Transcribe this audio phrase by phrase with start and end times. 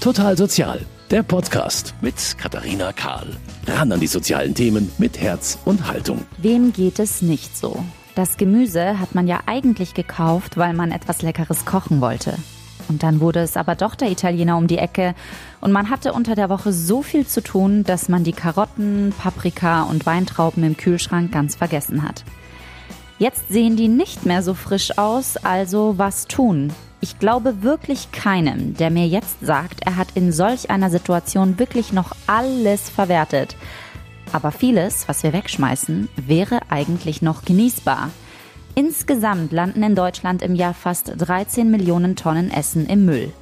[0.00, 0.80] Total Sozial,
[1.10, 3.26] der Podcast mit Katharina Kahl.
[3.66, 6.24] Ran an die sozialen Themen mit Herz und Haltung.
[6.38, 7.84] Wem geht es nicht so?
[8.14, 12.34] Das Gemüse hat man ja eigentlich gekauft, weil man etwas Leckeres kochen wollte.
[12.88, 15.14] Und dann wurde es aber doch der Italiener um die Ecke
[15.60, 19.82] und man hatte unter der Woche so viel zu tun, dass man die Karotten, Paprika
[19.82, 22.24] und Weintrauben im Kühlschrank ganz vergessen hat.
[23.20, 26.72] Jetzt sehen die nicht mehr so frisch aus, also was tun?
[27.02, 31.92] Ich glaube wirklich keinem, der mir jetzt sagt, er hat in solch einer Situation wirklich
[31.92, 33.56] noch alles verwertet.
[34.32, 38.08] Aber vieles, was wir wegschmeißen, wäre eigentlich noch genießbar.
[38.74, 43.34] Insgesamt landen in Deutschland im Jahr fast 13 Millionen Tonnen Essen im Müll.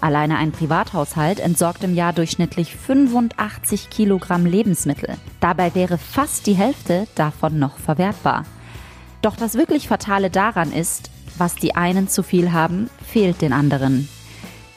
[0.00, 5.10] Alleine ein Privathaushalt entsorgt im Jahr durchschnittlich 85 Kilogramm Lebensmittel.
[5.40, 8.46] Dabei wäre fast die Hälfte davon noch verwertbar.
[9.26, 14.08] Doch das wirklich Fatale daran ist, was die einen zu viel haben, fehlt den anderen.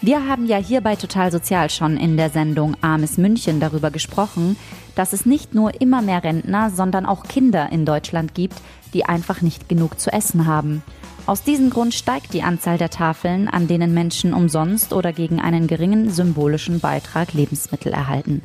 [0.01, 4.57] Wir haben ja hier bei Total Sozial schon in der Sendung Armes München darüber gesprochen,
[4.95, 8.55] dass es nicht nur immer mehr Rentner, sondern auch Kinder in Deutschland gibt,
[8.95, 10.81] die einfach nicht genug zu essen haben.
[11.27, 15.67] Aus diesem Grund steigt die Anzahl der Tafeln, an denen Menschen umsonst oder gegen einen
[15.67, 18.41] geringen symbolischen Beitrag Lebensmittel erhalten.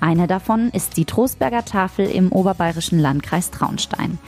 [0.00, 4.18] Eine davon ist die Trostberger Tafel im oberbayerischen Landkreis Traunstein.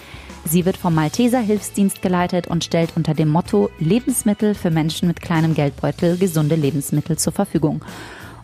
[0.44, 5.22] Sie wird vom Malteser Hilfsdienst geleitet und stellt unter dem Motto Lebensmittel für Menschen mit
[5.22, 7.84] kleinem Geldbeutel gesunde Lebensmittel zur Verfügung.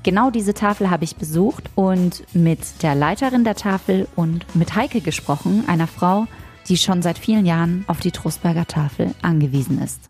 [0.04, 5.00] Genau diese Tafel habe ich besucht und mit der Leiterin der Tafel und mit Heike
[5.00, 6.26] gesprochen, einer Frau,
[6.68, 10.08] die schon seit vielen Jahren auf die Trostberger Tafel angewiesen ist.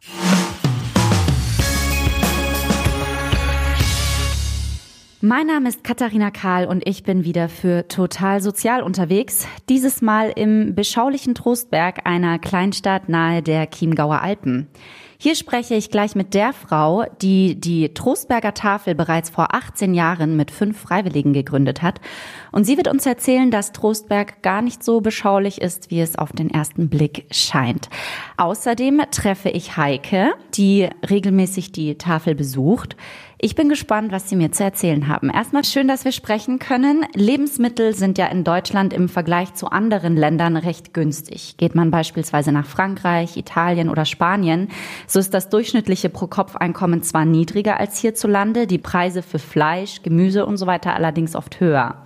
[5.20, 9.48] Mein Name ist Katharina Kahl und ich bin wieder für Total Sozial unterwegs.
[9.68, 14.68] Dieses Mal im beschaulichen Trostberg, einer Kleinstadt nahe der Chiemgauer Alpen.
[15.20, 20.36] Hier spreche ich gleich mit der Frau, die die Trostberger Tafel bereits vor 18 Jahren
[20.36, 22.00] mit fünf Freiwilligen gegründet hat.
[22.52, 26.30] Und sie wird uns erzählen, dass Trostberg gar nicht so beschaulich ist, wie es auf
[26.30, 27.88] den ersten Blick scheint.
[28.36, 32.94] Außerdem treffe ich Heike, die regelmäßig die Tafel besucht.
[33.40, 35.30] Ich bin gespannt, was Sie mir zu erzählen haben.
[35.30, 37.06] Erstmal schön, dass wir sprechen können.
[37.14, 41.56] Lebensmittel sind ja in Deutschland im Vergleich zu anderen Ländern recht günstig.
[41.56, 44.70] Geht man beispielsweise nach Frankreich, Italien oder Spanien,
[45.06, 50.56] so ist das durchschnittliche Pro-Kopf-Einkommen zwar niedriger als hierzulande, die Preise für Fleisch, Gemüse und
[50.56, 52.02] so weiter allerdings oft höher.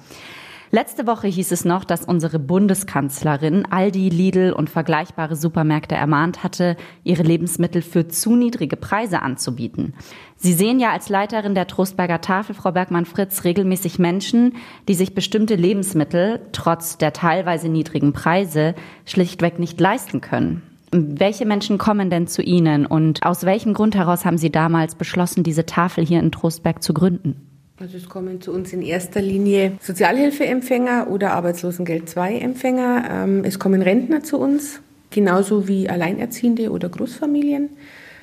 [0.75, 6.79] Letzte Woche hieß es noch, dass unsere Bundeskanzlerin Aldi, Lidl und vergleichbare Supermärkte ermahnt hatte,
[7.05, 9.93] ihre Lebensmittel für zu niedrige Preise anzubieten.
[10.37, 14.55] Sie sehen ja als Leiterin der Trostberger Tafel, Frau Bergmann-Fritz, regelmäßig Menschen,
[14.89, 20.63] die sich bestimmte Lebensmittel trotz der teilweise niedrigen Preise schlichtweg nicht leisten können.
[20.91, 25.43] Welche Menschen kommen denn zu Ihnen und aus welchem Grund heraus haben Sie damals beschlossen,
[25.43, 27.52] diese Tafel hier in Trostberg zu gründen?
[27.83, 33.09] Also es kommen zu uns in erster Linie Sozialhilfeempfänger oder Arbeitslosengeld II-Empfänger.
[33.11, 37.71] Ähm, es kommen Rentner zu uns, genauso wie Alleinerziehende oder Großfamilien.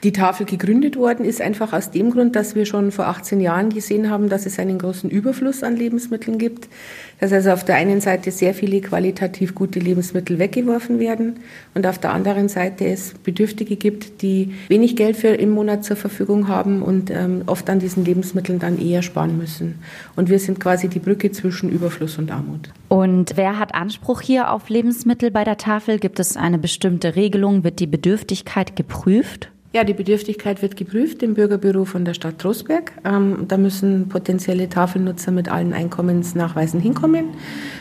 [0.02, 3.70] Die Tafel gegründet worden ist einfach aus dem Grund, dass wir schon vor 18 Jahren
[3.70, 6.70] gesehen haben, dass es einen großen Überfluss an Lebensmitteln gibt.
[7.20, 11.42] Dass also auf der einen Seite sehr viele qualitativ gute Lebensmittel weggeworfen werden
[11.74, 15.98] und auf der anderen Seite es Bedürftige gibt, die wenig Geld für im Monat zur
[15.98, 19.80] Verfügung haben und ähm, oft an diesen Lebensmitteln dann eher sparen müssen.
[20.16, 22.70] Und wir sind quasi die Brücke zwischen Überfluss und Armut.
[22.88, 26.00] Und wer hat Anspruch hier auf Lebensmittel bei der Tafel?
[26.00, 27.66] Gibt es eine bestimmte Regelung?
[27.66, 29.50] Wird die Bedürftigkeit geprüft?
[29.72, 32.92] Ja, die Bedürftigkeit wird geprüft im Bürgerbüro von der Stadt Trostberg.
[33.06, 37.26] Ähm, da müssen potenzielle Tafelnutzer mit allen Einkommensnachweisen hinkommen.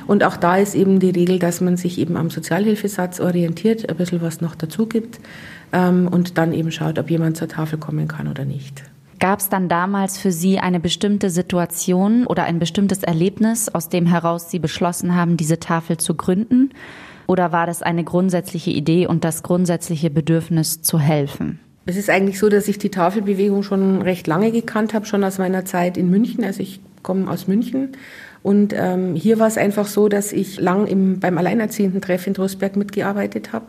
[0.06, 3.96] Und auch da ist eben die Regel, dass man sich eben am Sozialhilfesatz orientiert, ein
[3.96, 5.18] bisschen was noch dazu gibt
[5.72, 8.82] ähm, und dann eben schaut, ob jemand zur Tafel kommen kann oder nicht.
[9.18, 14.04] Gab es dann damals für Sie eine bestimmte Situation oder ein bestimmtes Erlebnis, aus dem
[14.04, 16.70] heraus Sie beschlossen haben, diese Tafel zu gründen?
[17.26, 21.60] Oder war das eine grundsätzliche Idee und das grundsätzliche Bedürfnis zu helfen?
[21.88, 25.38] Es ist eigentlich so, dass ich die Tafelbewegung schon recht lange gekannt habe, schon aus
[25.38, 26.44] meiner Zeit in München.
[26.44, 27.92] Also ich komme aus München.
[28.42, 32.76] Und ähm, hier war es einfach so, dass ich lang im, beim Alleinerziehenden-Treff in Trostberg
[32.76, 33.64] mitgearbeitet habe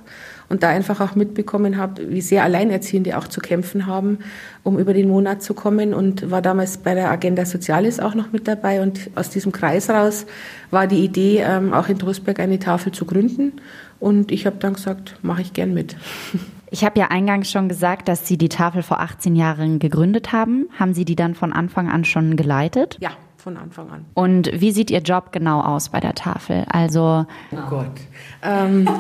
[0.50, 4.20] und da einfach auch mitbekommen habe, wie sehr Alleinerziehende auch zu kämpfen haben,
[4.64, 8.34] um über den Monat zu kommen und war damals bei der Agenda Soziales auch noch
[8.34, 10.26] mit dabei und aus diesem Kreis raus
[10.72, 13.54] war die Idee, ähm, auch in Trostberg eine Tafel zu gründen
[14.02, 15.96] und ich habe dann gesagt, mache ich gern mit.
[16.72, 20.70] Ich habe ja eingangs schon gesagt, dass Sie die Tafel vor 18 Jahren gegründet haben.
[20.78, 22.98] Haben Sie die dann von Anfang an schon geleitet?
[23.00, 24.06] Ja, von Anfang an.
[24.14, 26.66] Und wie sieht Ihr Job genau aus bei der Tafel?
[26.70, 27.92] Also oh Gott.
[28.44, 28.88] Ähm,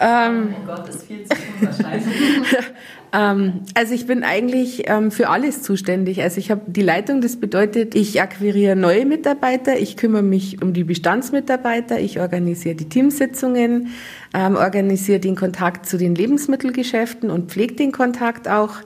[0.00, 2.06] Ähm, oh Gott, ist viel zu tun wahrscheinlich.
[3.12, 6.22] ähm, also ich bin eigentlich ähm, für alles zuständig.
[6.22, 10.72] Also ich habe die Leitung, das bedeutet, ich akquiriere neue Mitarbeiter, ich kümmere mich um
[10.72, 13.88] die Bestandsmitarbeiter, ich organisiere die Teamsitzungen,
[14.34, 18.76] ähm, organisiere den Kontakt zu den Lebensmittelgeschäften und pflege den Kontakt auch.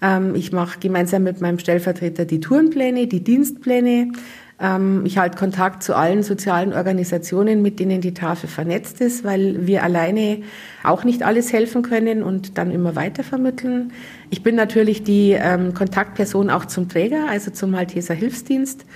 [0.00, 4.12] Ähm, ich mache gemeinsam mit meinem Stellvertreter die Tourenpläne, die Dienstpläne.
[4.62, 9.66] Ähm, ich halte Kontakt zu allen sozialen Organisationen, mit denen die Tafel vernetzt ist, weil
[9.66, 10.42] wir alleine
[10.84, 13.92] auch nicht alles helfen können und dann immer weiter vermitteln.
[14.30, 18.86] Ich bin natürlich die ähm, Kontaktperson auch zum Träger, also zum Malteser Hilfsdienst.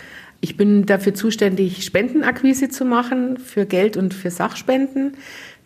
[0.40, 5.16] Ich bin dafür zuständig, Spendenakquise zu machen für Geld und für Sachspenden.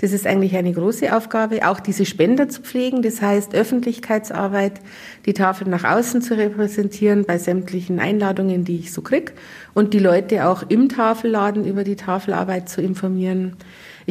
[0.01, 4.81] Das ist eigentlich eine große Aufgabe, auch diese Spender zu pflegen, das heißt Öffentlichkeitsarbeit,
[5.27, 9.35] die Tafel nach außen zu repräsentieren bei sämtlichen Einladungen, die ich so krieg
[9.75, 13.57] und die Leute auch im Tafelladen über die Tafelarbeit zu informieren.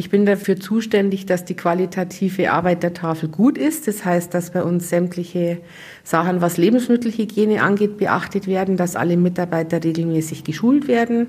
[0.00, 3.86] Ich bin dafür zuständig, dass die qualitative Arbeit der Tafel gut ist.
[3.86, 5.58] Das heißt, dass bei uns sämtliche
[6.04, 11.26] Sachen, was Lebensmittelhygiene angeht, beachtet werden, dass alle Mitarbeiter regelmäßig geschult werden.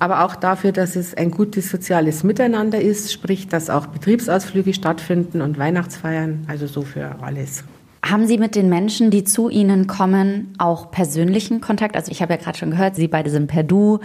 [0.00, 5.40] Aber auch dafür, dass es ein gutes soziales Miteinander ist, sprich, dass auch Betriebsausflüge stattfinden
[5.40, 7.64] und Weihnachtsfeiern, also so für alles.
[8.04, 11.96] Haben Sie mit den Menschen, die zu Ihnen kommen, auch persönlichen Kontakt?
[11.96, 14.00] Also ich habe ja gerade schon gehört, Sie beide sind per Du.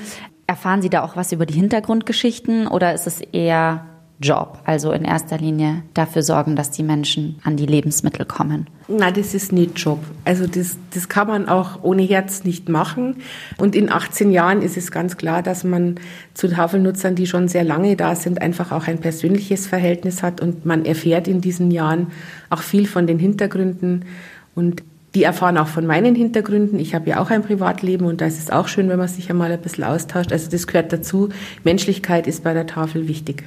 [0.47, 3.87] Erfahren Sie da auch was über die Hintergrundgeschichten oder ist es eher
[4.21, 4.59] Job.
[4.63, 8.67] Also in erster Linie dafür sorgen, dass die Menschen an die Lebensmittel kommen.
[8.87, 9.99] Na, das ist nicht Job.
[10.23, 13.17] Also das, das kann man auch ohne Herz nicht machen.
[13.57, 15.95] Und in 18 Jahren ist es ganz klar, dass man
[16.33, 20.65] zu Tafelnutzern, die schon sehr lange da sind, einfach auch ein persönliches Verhältnis hat und
[20.65, 22.07] man erfährt in diesen Jahren
[22.49, 24.05] auch viel von den Hintergründen
[24.53, 24.83] und
[25.13, 26.77] die erfahren auch von meinen Hintergründen.
[26.77, 29.29] Ich habe ja auch ein Privatleben und da ist es auch schön, wenn man sich
[29.29, 30.33] einmal ein bisschen austauscht.
[30.33, 31.29] Also das gehört dazu.
[31.63, 33.45] Menschlichkeit ist bei der Tafel wichtig.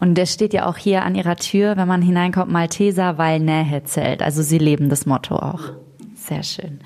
[0.00, 3.84] Und der steht ja auch hier an ihrer Tür, wenn man hineinkommt, Malteser, weil Nähe
[3.84, 4.22] zählt.
[4.22, 5.72] Also sie leben das Motto auch.
[6.14, 6.80] Sehr schön.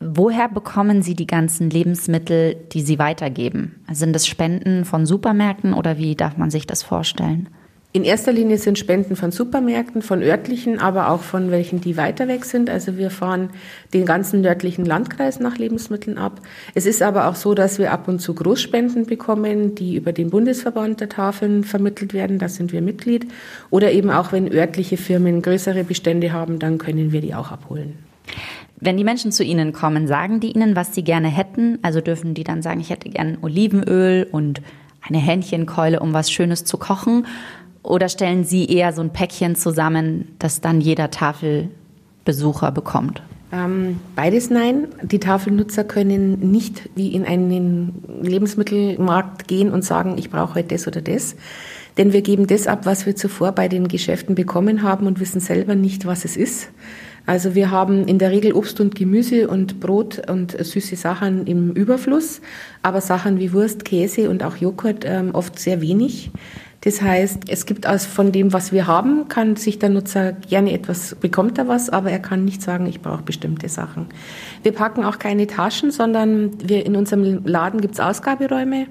[0.00, 3.82] Woher bekommen Sie die ganzen Lebensmittel, die Sie weitergeben?
[3.90, 7.48] Sind es Spenden von Supermärkten oder wie darf man sich das vorstellen?
[7.96, 12.26] In erster Linie sind Spenden von Supermärkten, von örtlichen, aber auch von welchen, die weiter
[12.26, 12.68] weg sind.
[12.68, 13.50] Also wir fahren
[13.92, 16.40] den ganzen nördlichen Landkreis nach Lebensmitteln ab.
[16.74, 20.30] Es ist aber auch so, dass wir ab und zu Großspenden bekommen, die über den
[20.30, 22.40] Bundesverband der Tafeln vermittelt werden.
[22.40, 23.28] Da sind wir Mitglied.
[23.70, 27.96] Oder eben auch, wenn örtliche Firmen größere Bestände haben, dann können wir die auch abholen.
[28.80, 31.78] Wenn die Menschen zu Ihnen kommen, sagen die Ihnen, was sie gerne hätten?
[31.82, 34.62] Also dürfen die dann sagen, ich hätte gern Olivenöl und
[35.06, 37.26] eine Hähnchenkeule, um was Schönes zu kochen?
[37.84, 43.22] Oder stellen Sie eher so ein Päckchen zusammen, das dann jeder Tafelbesucher bekommt?
[43.52, 44.88] Ähm, beides nein.
[45.02, 50.88] Die Tafelnutzer können nicht wie in einen Lebensmittelmarkt gehen und sagen, ich brauche heute das
[50.88, 51.36] oder das.
[51.98, 55.40] Denn wir geben das ab, was wir zuvor bei den Geschäften bekommen haben und wissen
[55.40, 56.70] selber nicht, was es ist.
[57.26, 61.72] Also wir haben in der Regel Obst und Gemüse und Brot und süße Sachen im
[61.72, 62.40] Überfluss,
[62.82, 66.30] aber Sachen wie Wurst, Käse und auch Joghurt ähm, oft sehr wenig.
[66.84, 70.72] Das heißt, es gibt aus von dem, was wir haben, kann sich der Nutzer gerne
[70.74, 74.06] etwas, bekommt er was, aber er kann nicht sagen, ich brauche bestimmte Sachen.
[74.62, 78.86] Wir packen auch keine Taschen, sondern wir in unserem Laden gibt es Ausgaberäume.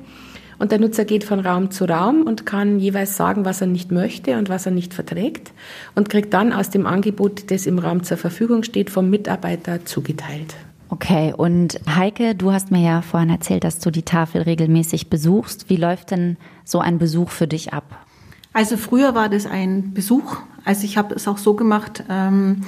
[0.58, 3.92] Und der Nutzer geht von Raum zu Raum und kann jeweils sagen, was er nicht
[3.92, 5.52] möchte und was er nicht verträgt
[5.94, 10.56] und kriegt dann aus dem Angebot, das im Raum zur Verfügung steht, vom Mitarbeiter zugeteilt.
[10.94, 15.68] Okay, und Heike, du hast mir ja vorhin erzählt, dass du die Tafel regelmäßig besuchst.
[15.68, 18.06] Wie läuft denn so ein Besuch für dich ab?
[18.54, 20.38] Also früher war das ein Besuch.
[20.66, 22.62] Also ich habe es auch so gemacht, ähm,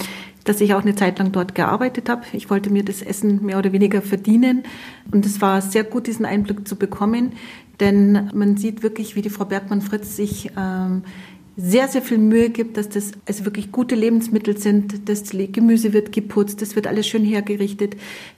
[0.44, 2.24] dass ich auch eine Zeit lang dort gearbeitet habe.
[2.34, 4.64] Ich wollte mir das Essen mehr oder weniger verdienen.
[5.12, 7.34] Und es war sehr gut, diesen Einblick zu bekommen.
[7.80, 11.04] Denn man sieht wirklich, wie die Frau Bergmann-Fritz sich ähm,
[11.58, 15.08] sehr, sehr viel Mühe gibt, dass das also wirklich gute Lebensmittel sind.
[15.08, 17.96] Das Gemüse wird geputzt, das wird alles schön hergerichtet.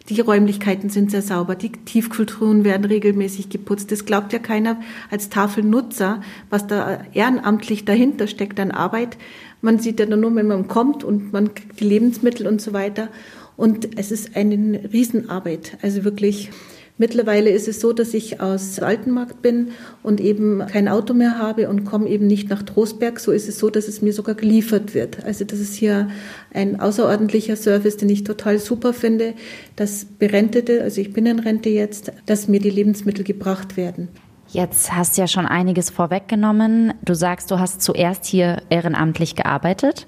[0.10, 3.92] Die Räumlichkeiten sind sehr sauber, die Tiefkulturen werden regelmäßig geputzt.
[3.92, 6.22] Das glaubt ja keiner als Tafelnutzer,
[6.52, 9.18] was da ehrenamtlich dahinter steckt an Arbeit.
[9.62, 13.10] Man sieht ja nur, wenn man kommt und man kriegt die Lebensmittel und so weiter.
[13.56, 15.80] Und es ist eine Riesenarbeit.
[15.82, 16.52] Also wirklich
[17.00, 19.70] Mittlerweile ist es so, dass ich aus Altenmarkt bin
[20.02, 23.20] und eben kein Auto mehr habe und komme eben nicht nach Trostberg.
[23.20, 25.24] So ist es so, dass es mir sogar geliefert wird.
[25.24, 26.10] Also das ist hier
[26.54, 29.36] ein außerordentlicher Service, den ich total super finde,
[29.76, 34.08] dass Berentete, also ich bin in Rente jetzt, dass mir die Lebensmittel gebracht werden.
[34.50, 36.94] Jetzt hast du ja schon einiges vorweggenommen.
[37.04, 40.08] Du sagst, du hast zuerst hier ehrenamtlich gearbeitet.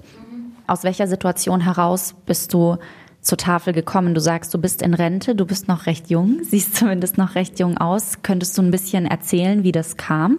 [0.66, 2.78] Aus welcher Situation heraus bist du
[3.20, 4.14] zur Tafel gekommen?
[4.14, 7.58] Du sagst, du bist in Rente, du bist noch recht jung, siehst zumindest noch recht
[7.58, 8.18] jung aus.
[8.22, 10.38] Könntest du ein bisschen erzählen, wie das kam?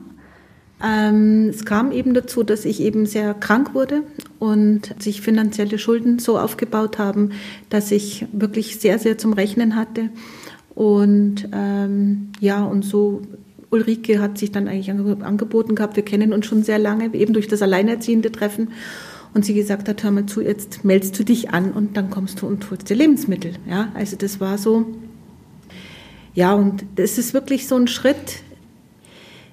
[0.83, 4.03] Ähm, es kam eben dazu, dass ich eben sehr krank wurde
[4.39, 7.31] und sich finanzielle Schulden so aufgebaut haben,
[7.69, 10.09] dass ich wirklich sehr, sehr zum Rechnen hatte.
[10.73, 13.21] Und ähm, ja, und so
[13.69, 17.47] Ulrike hat sich dann eigentlich angeboten gehabt, wir kennen uns schon sehr lange, eben durch
[17.47, 18.69] das alleinerziehende Treffen.
[19.33, 22.41] Und sie gesagt hat, hör mal zu, jetzt meldest du dich an und dann kommst
[22.41, 23.53] du und holst dir Lebensmittel.
[23.69, 24.85] Ja, also das war so,
[26.33, 28.43] ja, und das ist wirklich so ein Schritt.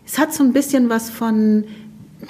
[0.05, 1.65] Es hat so ein bisschen was von,
[2.23, 2.29] ja,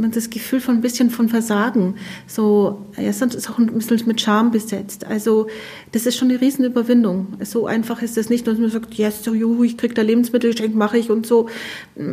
[0.00, 1.94] man das Gefühl von ein bisschen von Versagen.
[2.26, 5.06] So, ja, sonst ist auch ein bisschen mit Scham besetzt.
[5.06, 5.46] Also,
[5.92, 7.34] das ist schon eine Riesenüberwindung.
[7.44, 10.76] So einfach ist das nicht, dass man sagt, yes, juhu, ich krieg da Lebensmittel geschenkt,
[10.76, 11.48] mache ich und so.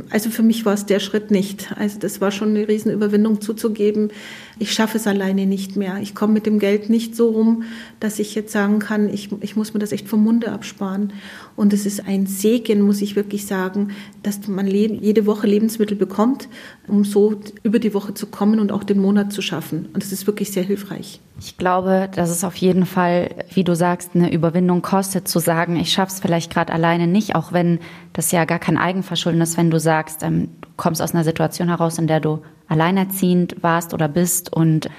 [0.10, 1.72] Also für mich war es der Schritt nicht.
[1.78, 4.12] Also das war schon eine Riesenüberwindung zuzugeben.
[4.60, 5.98] Ich schaffe es alleine nicht mehr.
[6.02, 7.64] Ich komme mit dem Geld nicht so rum,
[8.00, 11.14] dass ich jetzt sagen kann, ich, ich muss mir das echt vom Munde absparen.
[11.56, 13.90] Und es ist ein Segen, muss ich wirklich sagen,
[14.24, 16.48] dass man jede Woche Lebensmittel bekommt,
[16.88, 19.90] um so über die Woche zu kommen und auch den Monat zu schaffen.
[19.94, 21.20] Und das ist wirklich sehr hilfreich.
[21.40, 25.76] Ich glaube, dass es auf jeden Fall, wie du sagst, eine Überwindung kostet, zu sagen,
[25.76, 27.80] ich schaff's vielleicht gerade alleine nicht, auch wenn
[28.14, 31.68] das ja gar kein Eigenverschulden ist, wenn du sagst, ähm, du kommst aus einer Situation
[31.68, 34.90] heraus, in der du alleinerziehend warst oder bist und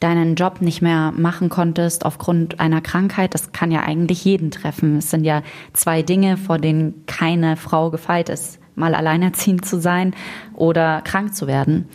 [0.00, 4.96] deinen Job nicht mehr machen konntest aufgrund einer Krankheit, das kann ja eigentlich jeden treffen.
[4.96, 5.42] Es sind ja
[5.74, 10.14] zwei Dinge, vor denen keine Frau gefeit ist, mal alleinerziehend zu sein
[10.54, 11.86] oder krank zu werden.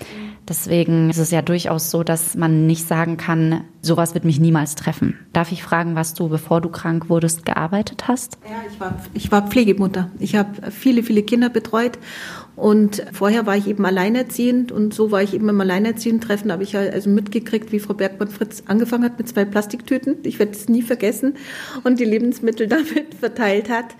[0.47, 4.75] Deswegen ist es ja durchaus so, dass man nicht sagen kann, sowas wird mich niemals
[4.75, 5.17] treffen.
[5.33, 8.37] Darf ich fragen, was du, bevor du krank wurdest, gearbeitet hast?
[8.43, 10.11] Ja, ich war, ich war Pflegemutter.
[10.19, 11.97] Ich habe viele, viele Kinder betreut
[12.55, 16.77] und vorher war ich eben alleinerziehend und so war ich eben im Alleinerziehend-Treffen, habe ich
[16.77, 20.17] also mitgekriegt, wie Frau Bergmann-Fritz angefangen hat mit zwei Plastiktüten.
[20.23, 21.35] Ich werde es nie vergessen
[21.83, 23.95] und die Lebensmittel damit verteilt hat.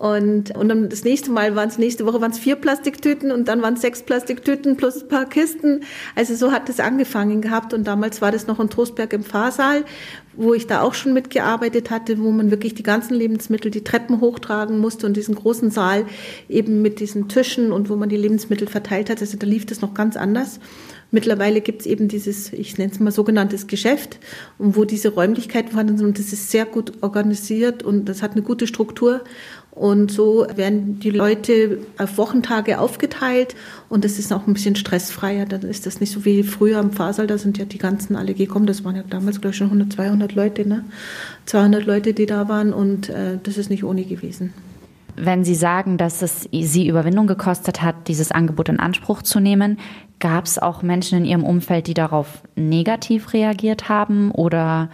[0.00, 3.48] Und, und dann das nächste Mal waren es, nächste Woche waren es vier Plastiktüten und
[3.48, 5.82] dann waren es sechs Plastiktüten plus ein paar Kisten.
[6.16, 9.84] Also so hat es angefangen gehabt und damals war das noch in Trostberg im Pfarrsaal,
[10.32, 14.22] wo ich da auch schon mitgearbeitet hatte, wo man wirklich die ganzen Lebensmittel, die Treppen
[14.22, 16.06] hochtragen musste und diesen großen Saal
[16.48, 19.20] eben mit diesen Tischen und wo man die Lebensmittel verteilt hat.
[19.20, 20.60] Also da lief das noch ganz anders.
[21.12, 24.18] Mittlerweile gibt es eben dieses, ich nenne es mal sogenanntes Geschäft,
[24.58, 28.42] wo diese Räumlichkeiten vorhanden sind und das ist sehr gut organisiert und das hat eine
[28.42, 29.22] gute Struktur.
[29.72, 33.54] Und so werden die Leute auf Wochentage aufgeteilt
[33.88, 35.46] und es ist auch ein bisschen stressfreier.
[35.46, 38.34] Dann ist das nicht so wie früher am Fahrsaal, da sind ja die ganzen alle
[38.34, 38.66] gekommen.
[38.66, 40.84] Das waren ja damals, glaube ich, schon 100, 200 Leute, ne?
[41.46, 44.52] 200 Leute, die da waren und äh, das ist nicht ohne gewesen.
[45.16, 49.78] Wenn Sie sagen, dass es Sie Überwindung gekostet hat, dieses Angebot in Anspruch zu nehmen,
[50.18, 54.90] gab es auch Menschen in Ihrem Umfeld, die darauf negativ reagiert haben oder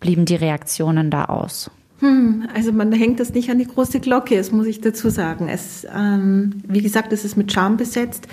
[0.00, 1.70] blieben die Reaktionen da aus?
[2.00, 5.48] Hm, also man hängt das nicht an die große Glocke, das muss ich dazu sagen.
[5.48, 8.28] Es, ähm, wie gesagt, es ist mit Charme besetzt.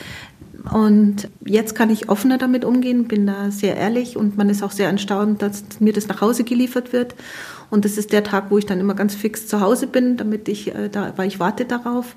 [0.72, 4.72] Und jetzt kann ich offener damit umgehen, bin da sehr ehrlich und man ist auch
[4.72, 7.16] sehr erstaunt, dass mir das nach Hause geliefert wird.
[7.70, 10.48] Und das ist der Tag, wo ich dann immer ganz fix zu Hause bin, damit
[10.48, 12.16] ich äh, da, weil ich warte darauf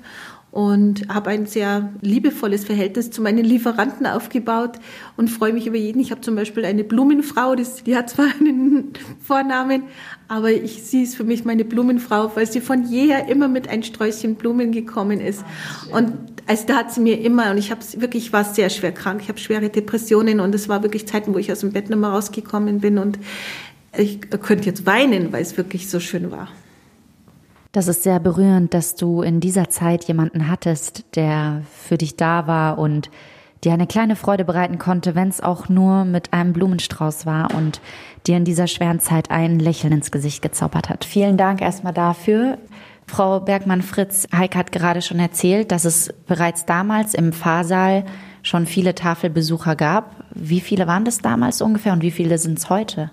[0.51, 4.79] und habe ein sehr liebevolles Verhältnis zu meinen Lieferanten aufgebaut
[5.17, 5.99] und freue mich über jeden.
[5.99, 9.83] Ich habe zum Beispiel eine Blumenfrau, das, die hat zwar einen Vornamen,
[10.27, 13.83] aber ich, sie ist für mich meine Blumenfrau, weil sie von jeher immer mit ein
[13.83, 15.43] Sträußchen Blumen gekommen ist.
[15.91, 16.13] Und
[16.47, 19.21] also da hat sie mir immer, und ich habe wirklich, ich war sehr schwer krank,
[19.21, 22.09] ich habe schwere Depressionen und es war wirklich Zeiten, wo ich aus dem Bett mehr
[22.09, 23.19] rausgekommen bin und
[23.97, 26.49] ich könnte jetzt weinen, weil es wirklich so schön war.
[27.77, 32.47] Das ist sehr berührend, dass du in dieser Zeit jemanden hattest, der für dich da
[32.47, 33.11] war und
[33.63, 37.79] dir eine kleine Freude bereiten konnte, wenn es auch nur mit einem Blumenstrauß war und
[38.25, 41.05] dir in dieser schweren Zeit ein Lächeln ins Gesicht gezaubert hat.
[41.05, 42.57] Vielen Dank erstmal dafür.
[43.05, 48.05] Frau Bergmann-Fritz, Heike hat gerade schon erzählt, dass es bereits damals im Pfarrsaal
[48.41, 50.15] schon viele Tafelbesucher gab.
[50.33, 53.11] Wie viele waren das damals ungefähr und wie viele sind es heute?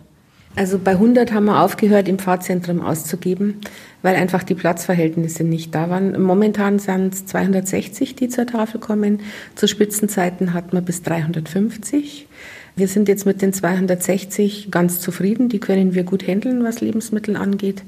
[0.57, 3.61] Also bei 100 haben wir aufgehört, im Pfarrzentrum auszugeben,
[4.03, 6.21] weil einfach die Platzverhältnisse nicht da waren.
[6.23, 9.21] Momentan sind es 260, die zur Tafel kommen.
[9.57, 12.29] Zu Spitzenzeiten hatten wir bis 350.
[12.77, 15.49] Wir sind jetzt mit den 260 ganz zufrieden.
[15.49, 17.83] Die können wir gut handeln, was Lebensmittel angeht.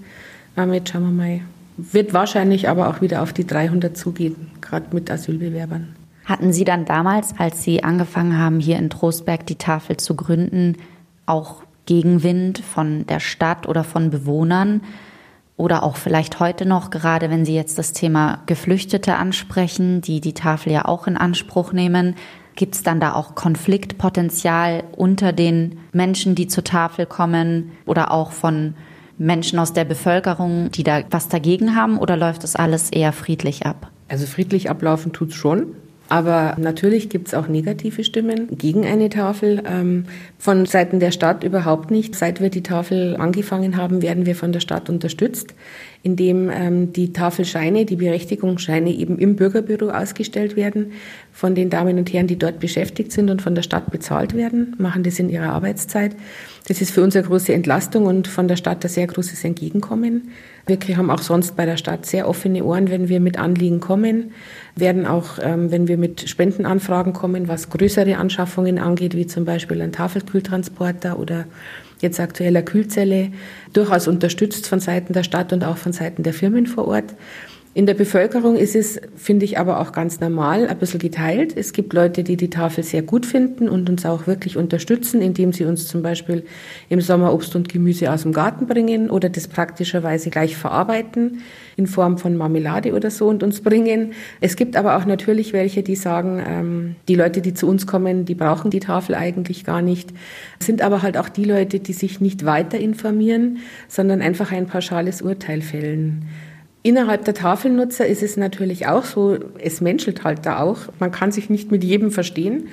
[0.57, 1.41] Aber jetzt schauen wir mal.
[1.77, 5.95] Wird wahrscheinlich aber auch wieder auf die 300 zugehen, gerade mit Asylbewerbern.
[6.25, 10.77] Hatten Sie dann damals, als Sie angefangen haben, hier in Trostberg die Tafel zu gründen,
[11.27, 14.83] auch Gegenwind von der Stadt oder von Bewohnern
[15.57, 20.35] oder auch vielleicht heute noch, gerade wenn Sie jetzt das Thema Geflüchtete ansprechen, die die
[20.35, 22.15] Tafel ja auch in Anspruch nehmen,
[22.57, 28.33] gibt es dann da auch Konfliktpotenzial unter den Menschen, die zur Tafel kommen oder auch
[28.33, 28.75] von
[29.19, 33.65] Menschen aus der Bevölkerung, die da was dagegen haben oder läuft das alles eher friedlich
[33.65, 33.91] ab?
[34.09, 35.75] Also friedlich ablaufen tut's schon.
[36.09, 39.63] Aber natürlich gibt es auch negative Stimmen gegen eine Tafel.
[39.67, 40.05] Ähm,
[40.39, 42.15] von Seiten der Stadt überhaupt nicht.
[42.15, 45.55] Seit wir die Tafel angefangen haben, werden wir von der Stadt unterstützt,
[46.07, 50.93] indem ähm, die Tafelscheine, die Berechtigungsscheine eben im Bürgerbüro ausgestellt werden
[51.33, 54.77] von den Damen und Herren, die dort beschäftigt sind und von der Stadt bezahlt werden,
[54.79, 56.15] machen das in ihrer Arbeitszeit.
[56.69, 60.31] Das ist für uns eine große Entlastung und von der Stadt ein sehr großes Entgegenkommen.
[60.69, 64.31] Wir haben auch sonst bei der Stadt sehr offene Ohren, wenn wir mit Anliegen kommen,
[64.77, 69.83] werden auch, ähm, wenn wir mit Spendenanfragen kommen, was größere Anschaffungen angeht, wie zum Beispiel
[69.83, 71.47] ein Tafelkühltransporter oder
[72.01, 73.33] jetzt aktueller Kühlzelle,
[73.73, 77.15] durchaus unterstützt von Seiten der Stadt und auch von Seiten der Firmen vor Ort.
[77.77, 81.55] In der Bevölkerung ist es, finde ich, aber auch ganz normal, ein bisschen geteilt.
[81.55, 85.53] Es gibt Leute, die die Tafel sehr gut finden und uns auch wirklich unterstützen, indem
[85.53, 86.47] sie uns zum Beispiel
[86.89, 91.43] im Sommer Obst und Gemüse aus dem Garten bringen oder das praktischerweise gleich verarbeiten
[91.77, 94.15] in Form von Marmelade oder so und uns bringen.
[94.41, 98.25] Es gibt aber auch natürlich welche, die sagen, ähm, die Leute, die zu uns kommen,
[98.25, 100.15] die brauchen die Tafel eigentlich gar nicht.
[100.59, 104.67] Es sind aber halt auch die Leute, die sich nicht weiter informieren, sondern einfach ein
[104.67, 106.25] pauschales Urteil fällen.
[106.87, 110.79] Innerhalb der Tafelnutzer ist es natürlich auch so, es menschelt halt da auch.
[111.01, 112.69] Man kann sich nicht mit jedem verstehen.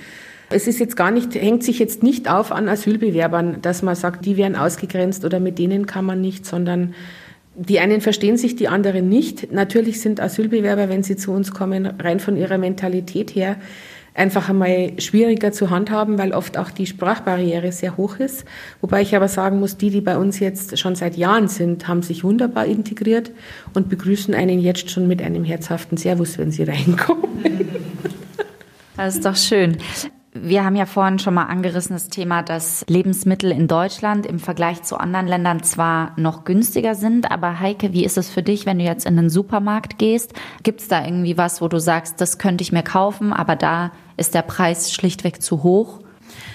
[0.51, 4.23] Es ist jetzt gar nicht, hängt sich jetzt nicht auf an Asylbewerbern, dass man sagt,
[4.23, 6.93] die werden ausgegrenzt oder mit denen kann man nicht, sondern
[7.55, 9.51] die einen verstehen sich, die anderen nicht.
[9.51, 13.55] Natürlich sind Asylbewerber, wenn sie zu uns kommen, rein von ihrer Mentalität her
[14.13, 18.45] einfach einmal schwieriger zu handhaben, weil oft auch die Sprachbarriere sehr hoch ist.
[18.81, 22.03] Wobei ich aber sagen muss, die, die bei uns jetzt schon seit Jahren sind, haben
[22.03, 23.31] sich wunderbar integriert
[23.73, 27.23] und begrüßen einen jetzt schon mit einem herzhaften Servus, wenn sie reinkommen.
[28.95, 29.79] Das ist doch schön.
[30.35, 34.81] Wir haben ja vorhin schon mal angerissen das Thema, dass Lebensmittel in Deutschland im Vergleich
[34.81, 38.79] zu anderen Ländern zwar noch günstiger sind, aber Heike, wie ist es für dich, wenn
[38.79, 40.33] du jetzt in den Supermarkt gehst?
[40.63, 43.91] Gibt es da irgendwie was, wo du sagst, das könnte ich mir kaufen, aber da
[44.17, 45.99] ist der Preis schlichtweg zu hoch?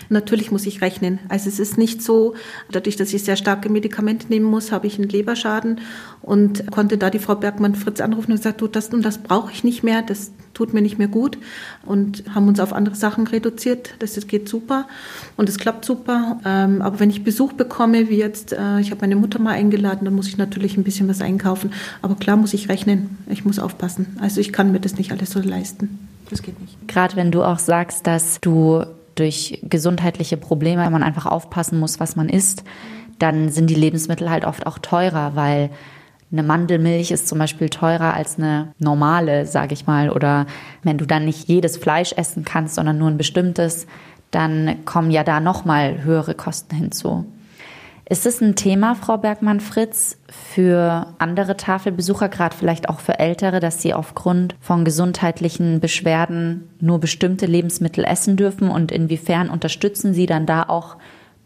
[0.08, 1.18] Natürlich muss ich rechnen.
[1.28, 2.34] Also es ist nicht so,
[2.70, 5.80] dadurch, dass ich sehr starke Medikamente nehmen muss, habe ich einen Leberschaden
[6.22, 9.64] und konnte da die Frau Bergmann-Fritz anrufen und gesagt, du, das und das brauche ich
[9.64, 11.38] nicht mehr, das tut mir nicht mehr gut
[11.84, 13.94] und haben uns auf andere Sachen reduziert.
[13.98, 14.88] Das, geht super
[15.36, 16.40] und es klappt super.
[16.44, 20.04] Ähm, aber wenn ich Besuch bekomme, wie jetzt, äh, ich habe meine Mutter mal eingeladen,
[20.04, 21.72] dann muss ich natürlich ein bisschen was einkaufen.
[22.02, 23.18] Aber klar muss ich rechnen.
[23.28, 24.16] Ich muss aufpassen.
[24.20, 26.07] Also ich kann mir das nicht alles so leisten.
[26.30, 26.88] Das geht nicht.
[26.88, 32.16] Gerade wenn du auch sagst, dass du durch gesundheitliche Probleme man einfach aufpassen muss, was
[32.16, 32.64] man isst,
[33.18, 35.70] dann sind die Lebensmittel halt oft auch teurer, weil
[36.30, 40.10] eine Mandelmilch ist zum Beispiel teurer als eine normale, sage ich mal.
[40.10, 40.46] Oder
[40.82, 43.86] wenn du dann nicht jedes Fleisch essen kannst, sondern nur ein bestimmtes,
[44.30, 47.24] dann kommen ja da nochmal höhere Kosten hinzu.
[48.10, 53.82] Ist es ein Thema, Frau Bergmann-Fritz, für andere Tafelbesucher, gerade vielleicht auch für Ältere, dass
[53.82, 58.70] sie aufgrund von gesundheitlichen Beschwerden nur bestimmte Lebensmittel essen dürfen?
[58.70, 60.96] Und inwiefern unterstützen Sie dann da auch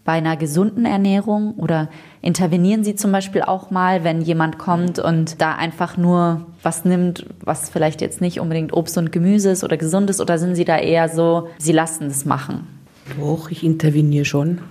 [0.04, 1.88] bei einer gesunden Ernährung oder
[2.20, 7.26] intervenieren Sie zum Beispiel auch mal, wenn jemand kommt und da einfach nur was nimmt,
[7.40, 10.64] was vielleicht jetzt nicht unbedingt Obst und Gemüse ist oder gesund ist, oder sind Sie
[10.64, 12.68] da eher so, Sie lassen es machen?
[13.18, 14.58] Doch, ich interveniere schon.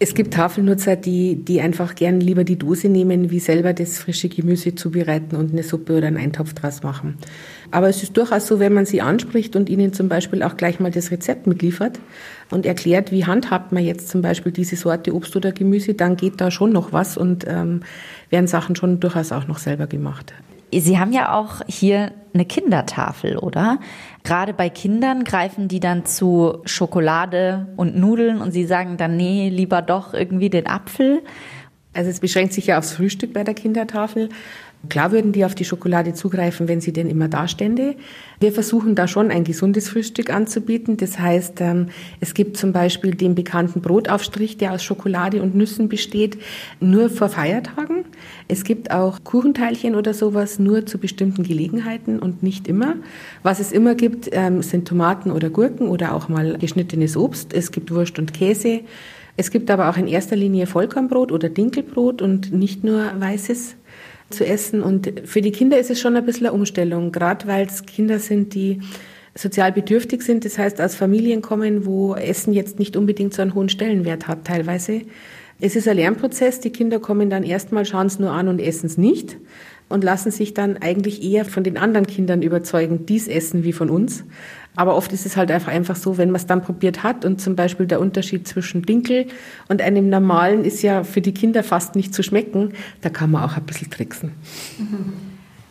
[0.00, 4.28] Es gibt Tafelnutzer, die, die einfach gern lieber die Dose nehmen, wie selber das frische
[4.28, 7.16] Gemüse zubereiten und eine Suppe oder einen Eintopf draus machen.
[7.70, 10.80] Aber es ist durchaus so, wenn man sie anspricht und ihnen zum Beispiel auch gleich
[10.80, 12.00] mal das Rezept mitliefert
[12.50, 16.40] und erklärt, wie handhabt man jetzt zum Beispiel diese Sorte Obst oder Gemüse, dann geht
[16.40, 17.80] da schon noch was und ähm,
[18.30, 20.34] werden Sachen schon durchaus auch noch selber gemacht.
[20.80, 23.78] Sie haben ja auch hier eine Kindertafel, oder?
[24.24, 29.48] Gerade bei Kindern greifen die dann zu Schokolade und Nudeln und sie sagen dann, nee,
[29.48, 31.22] lieber doch irgendwie den Apfel.
[31.92, 34.28] Also es beschränkt sich ja aufs Frühstück bei der Kindertafel.
[34.88, 37.96] Klar würden die auf die Schokolade zugreifen, wenn sie denn immer dastände.
[38.40, 40.96] Wir versuchen da schon ein gesundes Frühstück anzubieten.
[40.96, 41.88] Das heißt, ähm,
[42.20, 46.38] es gibt zum Beispiel den bekannten Brotaufstrich, der aus Schokolade und Nüssen besteht,
[46.80, 48.04] nur vor Feiertagen.
[48.48, 52.96] Es gibt auch Kuchenteilchen oder sowas nur zu bestimmten Gelegenheiten und nicht immer.
[53.42, 57.52] Was es immer gibt, ähm, sind Tomaten oder Gurken oder auch mal geschnittenes Obst.
[57.52, 58.80] Es gibt Wurst und Käse.
[59.36, 63.76] Es gibt aber auch in erster Linie Vollkornbrot oder Dinkelbrot und nicht nur weißes
[64.30, 64.82] zu essen.
[64.82, 68.18] Und für die Kinder ist es schon ein bisschen eine Umstellung, gerade weil es Kinder
[68.18, 68.80] sind, die
[69.34, 70.44] sozial bedürftig sind.
[70.44, 74.44] Das heißt, aus Familien kommen, wo Essen jetzt nicht unbedingt so einen hohen Stellenwert hat
[74.44, 75.02] teilweise.
[75.60, 76.60] Es ist ein Lernprozess.
[76.60, 79.36] Die Kinder kommen dann erstmal, schauen es nur an und essen es nicht
[79.88, 83.90] und lassen sich dann eigentlich eher von den anderen Kindern überzeugen, dies essen wie von
[83.90, 84.24] uns.
[84.76, 87.54] Aber oft ist es halt einfach, so, wenn man es dann probiert hat und zum
[87.54, 89.26] Beispiel der Unterschied zwischen Dinkel
[89.68, 93.44] und einem normalen ist ja für die Kinder fast nicht zu schmecken, da kann man
[93.44, 94.32] auch ein bisschen tricksen.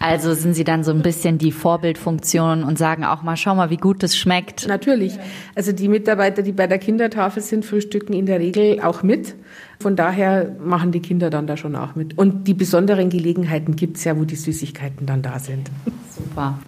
[0.04, 3.70] Also sind Sie dann so ein bisschen die Vorbildfunktion und sagen auch mal, schau mal,
[3.70, 4.68] wie gut das schmeckt.
[4.68, 5.18] Natürlich.
[5.56, 9.34] Also die Mitarbeiter, die bei der Kindertafel sind, frühstücken in der Regel auch mit.
[9.80, 12.18] Von daher machen die Kinder dann da schon auch mit.
[12.18, 15.72] Und die besonderen Gelegenheiten gibt es ja, wo die Süßigkeiten dann da sind.
[16.10, 16.60] Super.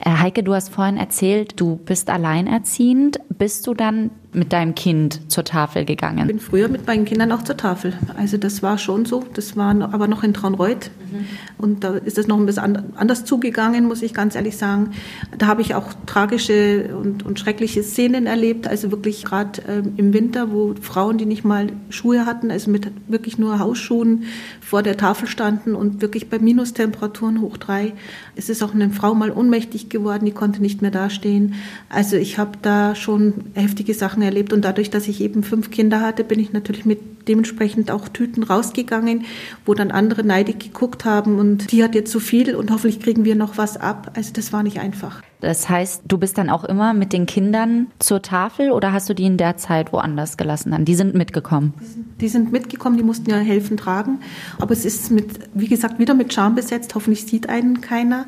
[0.00, 3.20] Äh, Heike, du hast vorhin erzählt, du bist alleinerziehend.
[3.40, 6.20] Bist du dann mit deinem Kind zur Tafel gegangen?
[6.20, 7.94] Ich bin früher mit meinen Kindern auch zur Tafel.
[8.18, 9.24] Also das war schon so.
[9.32, 10.90] Das war aber noch in Traunreuth.
[11.10, 11.24] Mhm.
[11.56, 14.90] Und da ist es noch ein bisschen anders zugegangen, muss ich ganz ehrlich sagen.
[15.38, 18.68] Da habe ich auch tragische und, und schreckliche Szenen erlebt.
[18.68, 22.92] Also wirklich gerade ähm, im Winter, wo Frauen, die nicht mal Schuhe hatten, also mit
[23.08, 24.24] wirklich nur Hausschuhen
[24.60, 27.94] vor der Tafel standen und wirklich bei Minustemperaturen hoch drei.
[28.36, 31.54] Es ist auch eine Frau mal ohnmächtig geworden, die konnte nicht mehr dastehen.
[31.88, 36.00] Also ich habe da schon heftige Sachen erlebt und dadurch, dass ich eben fünf Kinder
[36.00, 39.24] hatte, bin ich natürlich mit dementsprechend auch Tüten rausgegangen,
[39.66, 43.24] wo dann andere neidig geguckt haben und die hat jetzt so viel und hoffentlich kriegen
[43.24, 44.12] wir noch was ab.
[44.14, 45.22] Also das war nicht einfach.
[45.40, 49.14] Das heißt, du bist dann auch immer mit den Kindern zur Tafel oder hast du
[49.14, 50.70] die in der Zeit woanders gelassen?
[50.72, 50.84] Dann?
[50.84, 51.72] Die sind mitgekommen.
[51.80, 54.20] Die sind, die sind mitgekommen, die mussten ja helfen tragen.
[54.58, 56.94] Aber es ist mit, wie gesagt, wieder mit Charme besetzt.
[56.94, 58.26] Hoffentlich sieht einen keiner.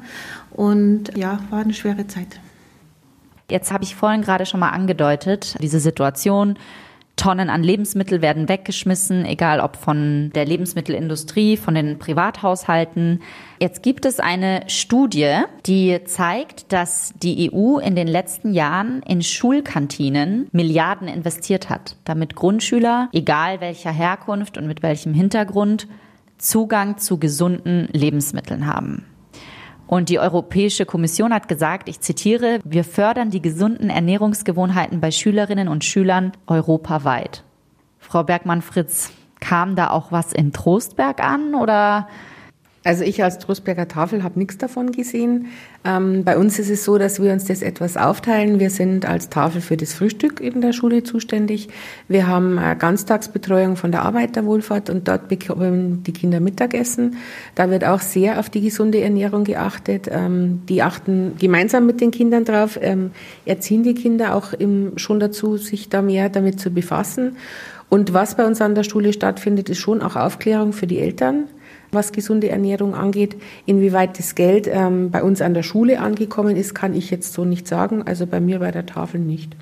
[0.51, 2.41] Und ja, war eine schwere Zeit.
[3.53, 6.57] Jetzt habe ich vorhin gerade schon mal angedeutet, diese Situation.
[7.17, 13.21] Tonnen an Lebensmittel werden weggeschmissen, egal ob von der Lebensmittelindustrie, von den Privathaushalten.
[13.61, 19.23] Jetzt gibt es eine Studie, die zeigt, dass die EU in den letzten Jahren in
[19.23, 25.89] Schulkantinen Milliarden investiert hat, damit Grundschüler, egal welcher Herkunft und mit welchem Hintergrund,
[26.39, 29.05] Zugang zu gesunden Lebensmitteln haben.
[29.93, 35.69] Und die Europäische Kommission hat gesagt, ich zitiere, wir fördern die gesunden Ernährungsgewohnheiten bei Schülerinnen
[35.69, 37.45] und Schülern europaweit.
[37.99, 42.09] Frau Bergmann-Fritz, kam da auch was in Trostberg an oder
[42.85, 45.47] also ich als Trostberger Tafel habe nichts davon gesehen.
[45.85, 48.59] Ähm, bei uns ist es so, dass wir uns das etwas aufteilen.
[48.59, 51.69] Wir sind als Tafel für das Frühstück in der Schule zuständig.
[52.09, 57.19] Wir haben Ganztagsbetreuung von der Arbeiterwohlfahrt und dort bekommen die Kinder Mittagessen.
[57.55, 60.09] Da wird auch sehr auf die gesunde Ernährung geachtet.
[60.11, 63.13] Ähm, die achten gemeinsam mit den Kindern drauf, ähm,
[63.45, 67.37] erziehen die Kinder auch im, schon dazu, sich da mehr damit zu befassen.
[67.89, 71.45] Und was bei uns an der Schule stattfindet, ist schon auch Aufklärung für die Eltern
[71.93, 73.37] was gesunde Ernährung angeht.
[73.67, 77.45] Inwieweit das Geld ähm, bei uns an der Schule angekommen ist, kann ich jetzt so
[77.45, 78.03] nicht sagen.
[78.03, 79.57] Also bei mir bei der Tafel nicht.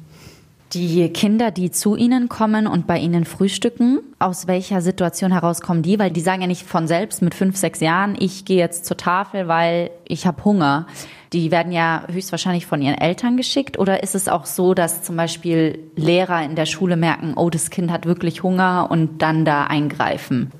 [0.72, 5.82] Die Kinder, die zu Ihnen kommen und bei Ihnen frühstücken, aus welcher Situation heraus kommen
[5.82, 5.98] die?
[5.98, 8.96] Weil die sagen ja nicht von selbst mit fünf, sechs Jahren, ich gehe jetzt zur
[8.96, 10.86] Tafel, weil ich habe Hunger.
[11.32, 13.80] Die werden ja höchstwahrscheinlich von ihren Eltern geschickt.
[13.80, 17.70] Oder ist es auch so, dass zum Beispiel Lehrer in der Schule merken, oh, das
[17.70, 20.52] Kind hat wirklich Hunger und dann da eingreifen?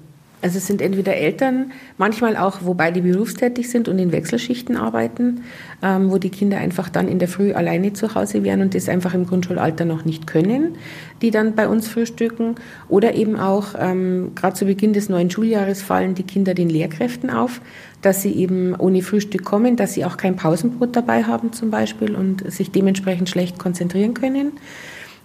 [0.43, 5.43] Also es sind entweder Eltern, manchmal auch, wobei die berufstätig sind und in Wechselschichten arbeiten,
[5.83, 8.89] ähm, wo die Kinder einfach dann in der Früh alleine zu Hause wären und das
[8.89, 10.77] einfach im Grundschulalter noch nicht können,
[11.21, 12.55] die dann bei uns frühstücken.
[12.89, 17.29] Oder eben auch, ähm, gerade zu Beginn des neuen Schuljahres fallen die Kinder den Lehrkräften
[17.29, 17.61] auf,
[18.01, 22.15] dass sie eben ohne Frühstück kommen, dass sie auch kein Pausenbrot dabei haben zum Beispiel
[22.15, 24.53] und sich dementsprechend schlecht konzentrieren können.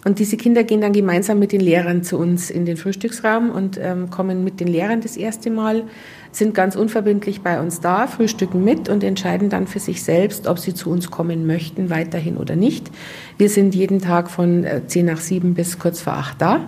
[0.06, 3.80] Und diese Kinder gehen dann gemeinsam mit den Lehrern zu uns in den Frühstücksraum und
[3.82, 5.84] ähm, kommen mit den Lehrern das erste Mal,
[6.32, 10.60] sind ganz unverbindlich bei uns da, frühstücken mit und entscheiden dann für sich selbst, ob
[10.60, 12.92] sie zu uns kommen möchten, weiterhin oder nicht.
[13.40, 16.68] Wir sind jeden Tag von äh, 10 nach 7 bis kurz vor 8 da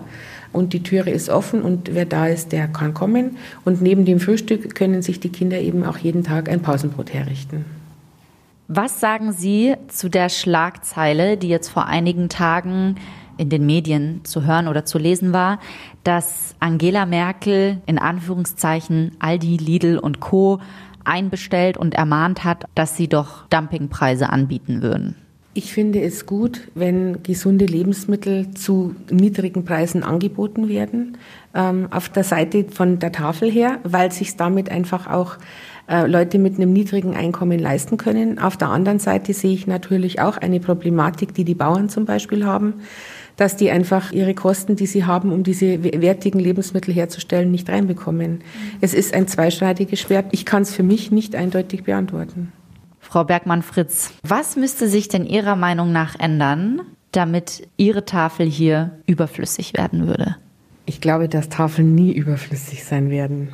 [0.51, 3.37] und die Türe ist offen und wer da ist, der kann kommen.
[3.65, 7.65] Und neben dem Frühstück können sich die Kinder eben auch jeden Tag ein Pausenbrot herrichten.
[8.67, 12.95] Was sagen Sie zu der Schlagzeile, die jetzt vor einigen Tagen
[13.37, 15.59] in den Medien zu hören oder zu lesen war,
[16.03, 20.59] dass Angela Merkel in Anführungszeichen Aldi, Lidl und Co.
[21.03, 25.15] einbestellt und ermahnt hat, dass sie doch Dumpingpreise anbieten würden.
[25.57, 31.17] Ich finde es gut, wenn gesunde Lebensmittel zu niedrigen Preisen angeboten werden,
[31.55, 35.37] ähm, auf der Seite von der Tafel her, weil sich damit einfach auch
[35.89, 38.37] äh, Leute mit einem niedrigen Einkommen leisten können.
[38.37, 42.45] Auf der anderen Seite sehe ich natürlich auch eine Problematik, die die Bauern zum Beispiel
[42.45, 42.75] haben
[43.37, 48.31] dass die einfach ihre Kosten, die sie haben, um diese wertigen Lebensmittel herzustellen, nicht reinbekommen.
[48.31, 48.41] Mhm.
[48.81, 50.25] Es ist ein zweischneidiges Schwert.
[50.31, 52.51] Ich kann es für mich nicht eindeutig beantworten.
[52.99, 59.73] Frau Bergmann-Fritz, was müsste sich denn Ihrer Meinung nach ändern, damit Ihre Tafel hier überflüssig
[59.75, 60.35] werden würde?
[60.85, 63.49] Ich glaube, dass Tafeln nie überflüssig sein werden.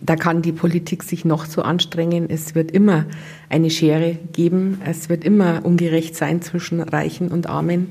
[0.00, 2.28] Da kann die Politik sich noch so anstrengen.
[2.28, 3.06] Es wird immer
[3.48, 4.80] eine Schere geben.
[4.84, 7.90] Es wird immer ungerecht sein zwischen Reichen und Armen.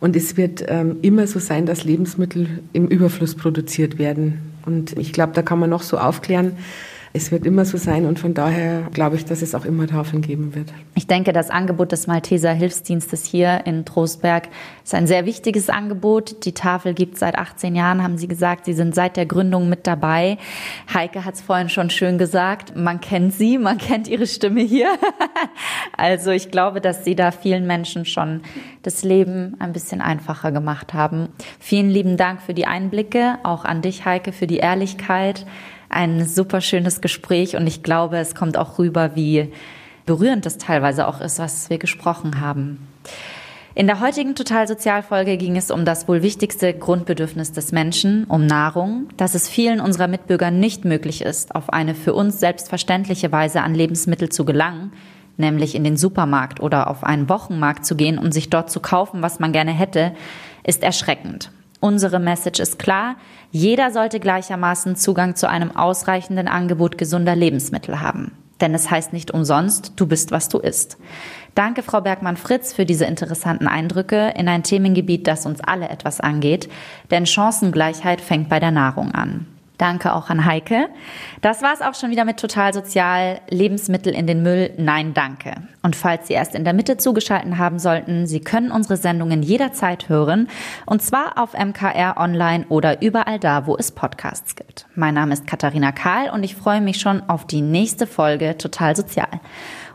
[0.00, 4.40] Und es wird ähm, immer so sein, dass Lebensmittel im Überfluss produziert werden.
[4.64, 6.52] Und ich glaube, da kann man noch so aufklären.
[7.12, 10.22] Es wird immer so sein und von daher glaube ich, dass es auch immer Tafeln
[10.22, 10.72] geben wird.
[10.94, 14.48] Ich denke, das Angebot des Malteser Hilfsdienstes hier in Trostberg
[14.84, 16.44] ist ein sehr wichtiges Angebot.
[16.44, 18.66] Die Tafel gibt seit 18 Jahren, haben Sie gesagt.
[18.66, 20.38] Sie sind seit der Gründung mit dabei.
[20.92, 22.76] Heike hat es vorhin schon schön gesagt.
[22.76, 24.88] Man kennt sie, man kennt ihre Stimme hier.
[25.96, 28.42] also ich glaube, dass Sie da vielen Menschen schon
[28.82, 31.28] das Leben ein bisschen einfacher gemacht haben.
[31.58, 35.46] Vielen lieben Dank für die Einblicke, auch an dich, Heike, für die Ehrlichkeit
[35.88, 39.52] ein super schönes Gespräch und ich glaube, es kommt auch rüber, wie
[40.06, 42.88] berührend das teilweise auch ist, was wir gesprochen haben.
[43.74, 49.06] In der heutigen Totalsozialfolge ging es um das wohl wichtigste Grundbedürfnis des Menschen, um Nahrung,
[49.16, 53.76] dass es vielen unserer Mitbürger nicht möglich ist, auf eine für uns selbstverständliche Weise an
[53.76, 54.92] Lebensmittel zu gelangen,
[55.36, 59.22] nämlich in den Supermarkt oder auf einen Wochenmarkt zu gehen und sich dort zu kaufen,
[59.22, 60.12] was man gerne hätte,
[60.64, 61.52] ist erschreckend.
[61.80, 63.16] Unsere Message ist klar,
[63.50, 68.32] jeder sollte gleichermaßen Zugang zu einem ausreichenden Angebot gesunder Lebensmittel haben.
[68.60, 70.98] Denn es heißt nicht umsonst, du bist, was du isst.
[71.54, 76.68] Danke, Frau Bergmann-Fritz, für diese interessanten Eindrücke in ein Themengebiet, das uns alle etwas angeht.
[77.10, 79.46] Denn Chancengleichheit fängt bei der Nahrung an.
[79.78, 80.88] Danke auch an Heike.
[81.40, 83.40] Das war's auch schon wieder mit Total Sozial.
[83.48, 84.72] Lebensmittel in den Müll?
[84.76, 85.54] Nein, danke.
[85.82, 90.08] Und falls Sie erst in der Mitte zugeschalten haben sollten, Sie können unsere Sendungen jederzeit
[90.08, 90.48] hören.
[90.84, 94.86] Und zwar auf MKR Online oder überall da, wo es Podcasts gibt.
[94.96, 98.96] Mein Name ist Katharina Kahl und ich freue mich schon auf die nächste Folge Total
[98.96, 99.28] Sozial.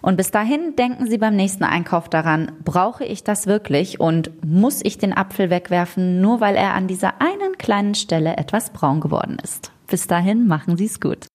[0.03, 4.81] Und bis dahin denken Sie beim nächsten Einkauf daran, brauche ich das wirklich und muss
[4.83, 9.37] ich den Apfel wegwerfen, nur weil er an dieser einen kleinen Stelle etwas braun geworden
[9.41, 9.71] ist.
[9.87, 11.27] Bis dahin machen Sie es gut.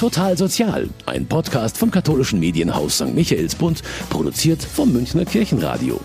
[0.00, 3.14] Total Sozial, ein Podcast vom katholischen Medienhaus St.
[3.14, 6.00] Michaelsbund, produziert vom Münchner Kirchenradio.